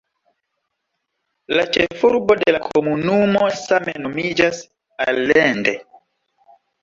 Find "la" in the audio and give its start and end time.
1.57-1.65, 2.55-2.61